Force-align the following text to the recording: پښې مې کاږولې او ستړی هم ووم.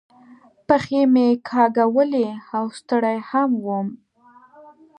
پښې 0.67 1.01
مې 1.13 1.27
کاږولې 1.49 2.27
او 2.55 2.63
ستړی 2.77 3.17
هم 3.29 3.49
ووم. 3.65 3.87